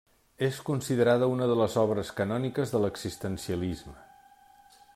És 0.45 0.55
considerada 0.69 1.27
una 1.33 1.49
de 1.51 1.57
les 1.59 1.75
obres 1.81 2.11
canòniques 2.21 2.73
de 2.77 2.81
l'existencialisme. 2.85 3.97